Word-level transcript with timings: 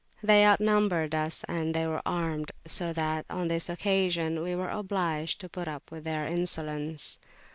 They 0.23 0.43
outnumbered 0.47 1.13
us, 1.13 1.43
and 1.43 1.75
they 1.75 1.85
were 1.85 2.01
armed; 2.07 2.51
so 2.65 2.91
that, 2.91 3.23
on 3.29 3.49
this 3.49 3.69
occasion, 3.69 4.41
we 4.41 4.55
were 4.55 4.71
obliged 4.71 5.39
to 5.41 5.47
put 5.49 5.67
up 5.67 5.91
with 5.91 6.05
their 6.05 6.25
insolence. 6.25 7.19